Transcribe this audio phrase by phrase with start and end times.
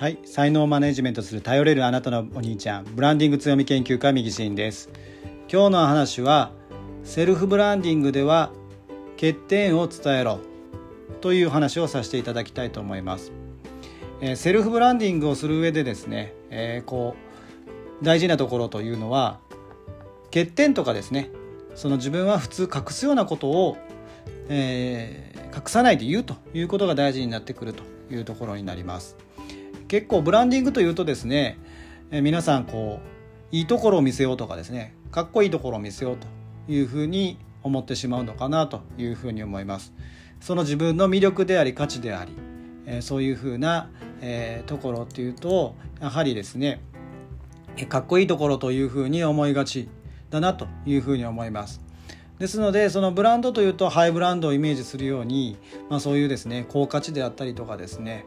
[0.00, 0.18] はい。
[0.24, 2.84] 才能マネジメントする頼れるあなたのお兄ちゃん。
[2.84, 4.88] ブランディング強み研究家右進です。
[5.52, 6.52] 今日の話は
[7.04, 8.50] セルフブランディングでは
[9.16, 10.38] 欠点を伝えろ。
[11.20, 13.30] という話をさせていただきたいと思います、
[14.22, 17.14] えー、セルフブランディングをする上でですね、えー、こ
[18.00, 19.38] う大事なところというのは
[20.28, 21.30] 欠点とかですね。
[21.74, 23.76] その自分は普通隠すようなことを、
[24.48, 29.18] えー、隠さないで言うということが大事になってくるというところになります。
[29.90, 31.58] 結構ブランディングというとですね、
[32.12, 33.00] え皆さんこ
[33.52, 36.28] ういいところを見せようとかですねかっこいいところを見せようと
[36.72, 39.92] いうふうに思ってしまうのかなというふうに思います。
[40.40, 42.36] その自分の魅力であり価値であり、
[42.86, 43.90] えそういうふうな、
[44.20, 46.80] え、ところっていうとやはりですね
[47.88, 49.88] かっこいいところというふうに思いがち
[50.30, 51.80] だなというふうに思います。
[52.40, 55.58] ですのでそのブランドというとハイブランドをイメージするように、
[55.90, 58.24] まあ、そういうですね高価値であったりとかですね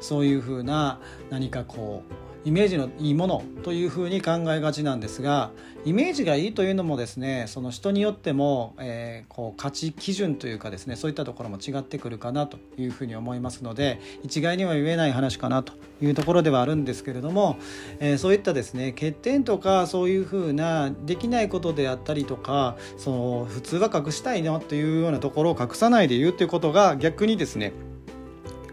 [0.00, 5.50] そういうふうな何かこうイメージのいいものというふうに考えがちなんですが
[5.84, 17.56] イメージがいいというのもですねその人によっても、えー、こう価値基準というかですねそういったところも違ってくるかなというふうに思いますので一概には言えない話かなというところではあるんですけれども、
[17.98, 27.72] えー、そういったですね欠点とかそういうふうなできないことであったりとかその普通は隠したいなというようなところを隠さないで言うということが逆にですね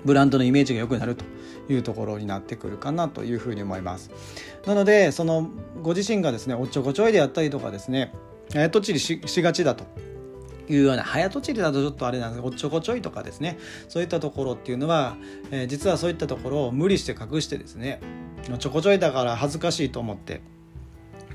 [0.06, 1.26] ブランドのイメージが良くなると
[1.69, 4.11] いうところになってくるかなというふうに思います。
[4.66, 5.50] なのでその
[5.81, 8.14] ご自身がですねおっちょこちょいであったりとかですね
[8.52, 9.86] 早とちりししがちだと
[10.69, 13.58] いうような早とちりだとちょっとあれなんですがおっちょこちょいとかですね
[13.89, 15.16] そういったところっていうのは、
[15.52, 18.00] えー、実はそういったところを無理して隠してですね
[18.59, 20.41] ちょこちょいだから恥ずかしいと思って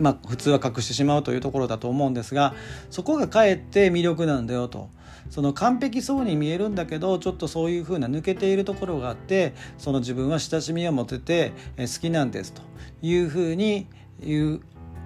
[0.00, 2.54] まあ、普通は隠してしまうというところだと思うんですが
[2.88, 4.90] そこがかえって魅力なんだよと
[5.30, 12.62] その完璧そうに見えるんだけどちょっとそういうふうな抜けているところがあってその自分は親しみを持てて好きなんですと
[13.02, 13.86] いうふうに
[14.20, 14.60] 言う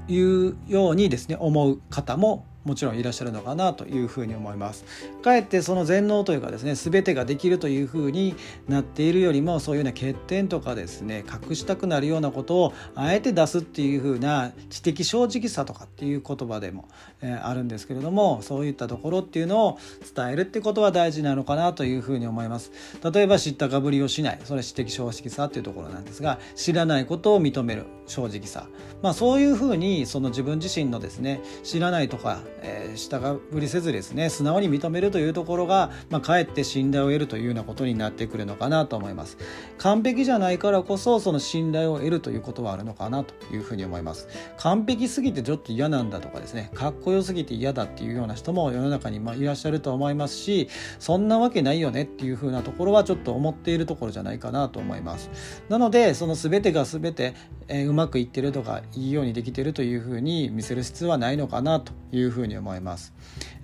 [0.09, 4.85] 言うようにですね思う方ももちろんいらっしゃるのかなというふうに思います。
[5.23, 8.35] かえってその全能というかですね全てができるというふうに
[8.69, 16.89] なっているよりもそういうような欠点とかですね隠したくなるようなことをあえて出すっていうふうな知的正直さとかっていう言葉でも、
[17.21, 19.79] えー、あるんですけれどもそういったところっていうのを
[20.15, 22.73] 伝えるってことは大事なのかなというふうに思います。
[23.13, 28.67] 例えば知ったかぶりをしないそれ知的正直さっていうところなんですが知らないことを認める正直さ、
[29.03, 39.37] まあ、そういうふうにその自分自身のですね知らないとかえー、下振りせずですね素直に認めるというところが、まあ、かえって信頼を得るというようなことになってくるのかなと思います。
[39.79, 44.29] 完璧じゃないからこそその信頼を得るということはあるのかなというふうに思います。
[44.59, 50.69] 完璧すぎてちょっと嫌なんだとかですねかっこよすぎて嫌だっていうような人も世の中にまいらっしゃると思いますし
[50.99, 55.31] そんなわけないよねっていうふうなところはちょっと思っているところじゃないかなと思います。
[55.69, 57.35] なのでその全てが全て、
[57.69, 63.13] えー、うまくいってるとかいいようにできてるというふうに見せる必要はないのかなというふうにに思います。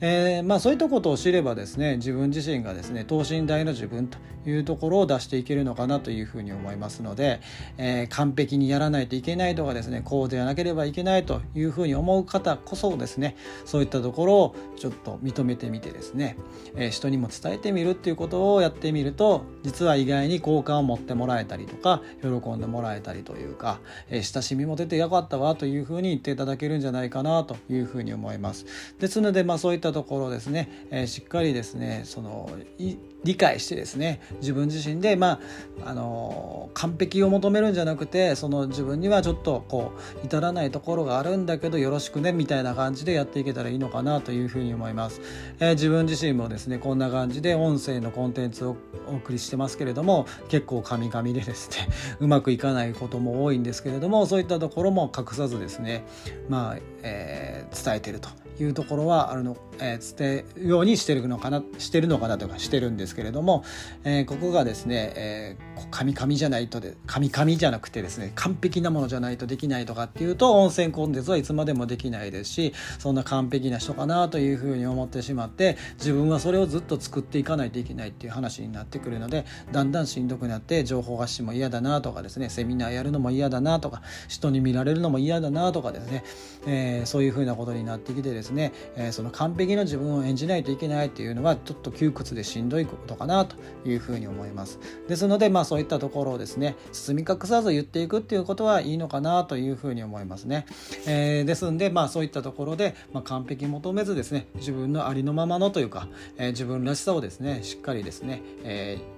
[0.00, 4.19] えー、まあ、そういったことを知ればですね自分自身がですね等身大の自分と
[4.49, 7.41] いうところを出していけるのかなというふうに思いますので、
[7.77, 16.37] えー、完璧にやらないといけないとかですねこうではなければいけないというふうに思う方こそですねそういったところをちょっと認めてみてですね、
[16.77, 28.66] えー、人にも伝えてみるっていうことをやってみると実は意外に好感を持ってもらえたりとか喜んでもらえたりというか、え親しみも出てよかったわというふうに言っていただけるんじゃないかなというふうに思います。
[28.99, 32.50] ですので、まあ、そういったところですね、えしっかりですねその
[33.25, 35.41] 理解してですね自分自身で、ま
[35.84, 45.21] あ、あの完璧を求めるんじゃなくてその自分にはちょっとこう至らないところがあるんだけどよろしくねみたいな感じでやっていけたらいいのかなというふうに思います、
[45.59, 48.77] えー、自分自身もですねこんな感じで音声のコンテンツを
[49.09, 51.89] お送りしてますけれども結構カミカミでですね
[52.21, 56.05] うまくいかないことも多いんですけれどもそういったところも隠さずですね
[56.49, 58.47] まあ、えー、伝えてると。
[58.62, 63.65] いうところはあるの、えー、伝えるようにしてるのかなしてるのかなとかしてるんですけれども、
[64.04, 86.24] えー、ここがですね、えー、神々じゃないとで神々じゃなくてですね完璧なものじゃないとできないとかっていうと温泉コンテンツはいつまでもできないですしそんな完璧な人かなというふうに思ってしまって自分はそれをずっと作っていかないといけないっていう話になってくるのでだんだんしんどくなって情報発信も嫌だなとかですねセミナーやるのも嫌だなとか人に見られるのも嫌だなとかですね、
[86.66, 93.56] えー、そういうふうなことになってきてですね、ねえ、その完璧な自分を演じないといけないっていうのはちょっと窮屈でしんどいことかなと
[93.86, 94.78] いうふうに思います。
[95.09, 100.66] ですのでまあそういったところをですね包み隠さず言っていくっていうことはいいのかなというふうに思いますね、
[101.06, 109.17] えー、ですんでまあそういったところで、まあ、完璧求めずですね自分のありのままのというか、えー、自分らしさをですねしっかりですね、えー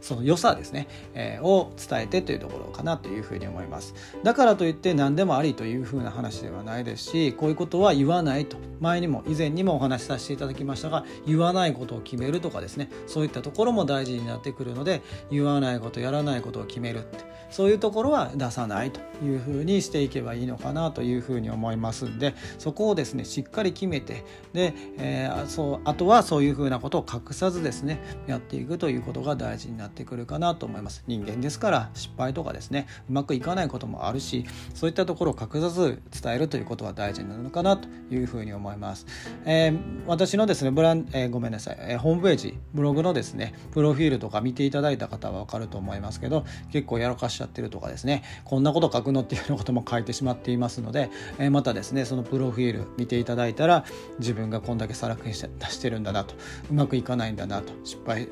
[0.00, 3.94] その良さですね、えー、を伝えてというところかなというふうに思います。
[4.22, 8.56] だからといって何でもありというふうな話ではないですしこういうことは言わないと。
[8.78, 12.90] 前にも以前にもお話しさせていただきましたが言わないことを決めるとかですね。
[13.06, 17.36] そういったところも大事になってくるので言わないことやらないことを決めるって。
[17.50, 31.04] そういうところは出さないというふうにしていけばいいのかなというふうに思いますんでそこをですねしっかり決めてで、えー、そうあとはそういうふうなことを隠さずですねやっていくということが大事になってくるかなと思います。
[31.06, 39.06] 人間ですから失敗とかですねうまくいかないこともあるしそういったところを隠さず伝えるということは大事なのかなというふうに思います、
[39.44, 53.84] えー、私のですねブラン、えー、ごめんなさい、えー、ホームページブログのですねプロフィールとか見ていただいた方は分かると思いますけど結構やらかしちゃってるとかですねこんなこと書くのっていうようなことも書いてしまっていますので、えー、またですねそのプロフィール見ていただいたら
[54.18, 56.34] 自分がこんだけさらくしてるんだなと
[56.70, 58.28] うまくいかないんだなと失敗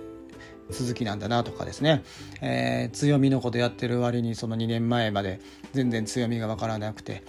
[0.71, 2.03] 続きなんだなとかですね、
[2.41, 5.41] えー、強みのことやってる割にその2年前まで
[5.73, 7.23] 全然強みが分からなくて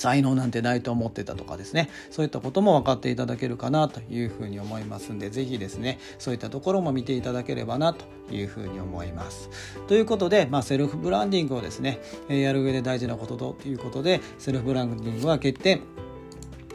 [0.00, 9.50] 才能なんてないと思ってたとかですねそういったことも分かっていただけるかなというふうに思いますんで是非ですねそういったところも見ていただければなというふうに思います。
[9.88, 15.82] ということで、まあ、セルフブランディングをですねやる上で大事なことということでセルフブランディングは決定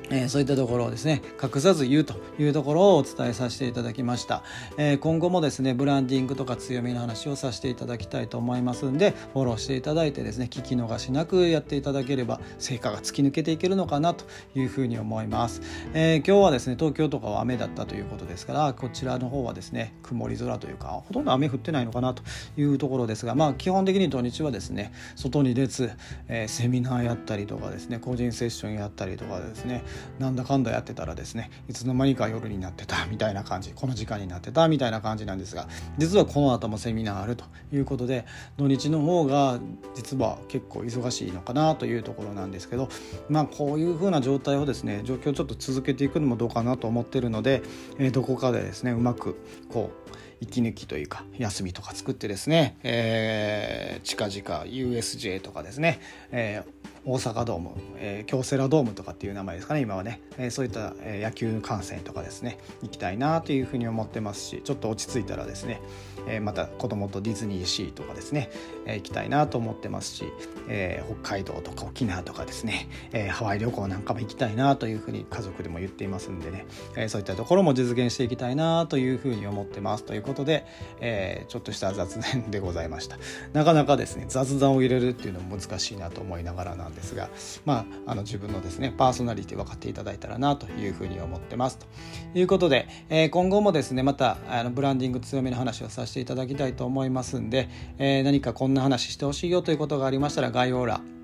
[0.09, 4.43] えー、そういったところをですね隠さず言うというところをお伝えさせていただきました、
[4.77, 14.25] えー、今後もですねブランディングとか強みの話をさせていただきたいと思いますんでフォローしていただいてですね聞き逃しなくやっていただければ成果が突き抜けていけるのかなと
[14.55, 15.61] いうふうに思います、
[15.93, 22.23] えー、今日はですね東京とかは雨だったということですからこちらの方はですね曇り空というかほとんど雨降ってないのかなと
[22.57, 25.91] いうところですがまあ基本的に土日はですね外に出ず、
[26.27, 29.83] えセミナーやったりとかですね個人セッションやったりとかですね
[30.19, 38.25] なんだかんだやってたらですねいつの間にか夜になってたみたいな感じこの時間になってたみたいな感じなんですが実はこの後もセミナーあるということで
[38.57, 39.59] 土日の方が
[39.95, 42.89] 実は結構忙しいのかなというところなんですけど
[43.29, 47.61] まあこういう風な状態をですね状況をちょっと続けていくのもどうかなと思ってるので、
[47.99, 49.37] え、どこかでですねうまく
[49.69, 55.99] こう息抜きというか休みとか作ってですね、えー、近々 USJ とかですね、
[56.31, 56.74] えー
[57.07, 65.81] 大阪ドーム、えー、京セラドームとかっていう名前ですかね今はね、えー、そういった、野球観戦とかですね行きたいなというふうに思ってますしちょっと落ち着いたらですね、
[66.27, 68.49] えー、また子供とディズニーシーとかですね、
[68.85, 70.25] えー、行きたいなと思ってますし、
[70.67, 76.65] えー、北海道とか沖縄とかですね、えー、ハワイ旅行なんかも行きたいなというふうに家族でも言っていますんでね、
[76.95, 80.03] えー、そういったところも実現していきたいなというふうに思ってます。
[80.03, 80.65] ということで、
[80.99, 83.17] えー、ちょっとした雑談でございました。
[83.53, 87.29] なかなかですね雑談を入れるっていうのも難しいなと思いながらなんですが、
[87.65, 91.77] まあ、あの自分のですねパーソナリティ分かっていただいたらなというふうに思ってます。
[91.77, 91.85] と
[92.33, 101.14] いうことで、えー、今後もですねまたあのブランディング強めの話をさせていただきたいと思いますんで、えー、何かこんな話してほしいよということがありましたら概要欄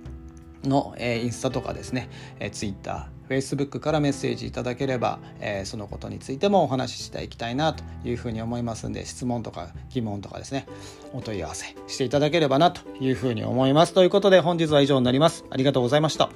[0.63, 2.09] の、えー、インスタとかですね、
[2.39, 10.67] えー、ツイッター Facebook からメッセージいただければ、えー、そのことについてもお話ししていきたいなというふうに思いますんで質問とか疑問とかですね
[11.13, 13.93] お問い合わせしていただければなというふうに思います。
[13.93, 15.45] ということで本日は以上になります。
[15.49, 16.29] ありがとうございました。